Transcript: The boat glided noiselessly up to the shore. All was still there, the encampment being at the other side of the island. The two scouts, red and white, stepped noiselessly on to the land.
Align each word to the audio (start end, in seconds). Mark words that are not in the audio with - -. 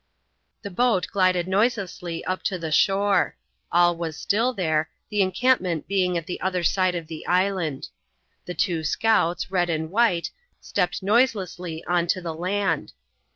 The 0.63 0.71
boat 0.71 1.05
glided 1.11 1.47
noiselessly 1.47 2.25
up 2.25 2.41
to 2.45 2.57
the 2.57 2.71
shore. 2.71 3.35
All 3.71 3.95
was 3.95 4.17
still 4.17 4.51
there, 4.51 4.89
the 5.11 5.21
encampment 5.21 5.87
being 5.87 6.17
at 6.17 6.25
the 6.25 6.41
other 6.41 6.63
side 6.63 6.95
of 6.95 7.05
the 7.05 7.23
island. 7.27 7.87
The 8.47 8.55
two 8.55 8.83
scouts, 8.83 9.51
red 9.51 9.69
and 9.69 9.91
white, 9.91 10.31
stepped 10.59 11.03
noiselessly 11.03 11.83
on 11.85 12.07
to 12.07 12.19
the 12.19 12.33
land. 12.33 12.93